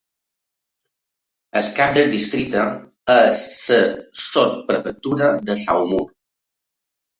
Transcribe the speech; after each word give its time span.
El 1.61 1.69
cap 1.79 1.91
del 1.97 2.09
districte 2.15 2.65
és 3.17 3.43
la 3.59 3.79
sotsprefectura 4.31 5.31
de 5.53 5.61
Saumur. 5.69 6.05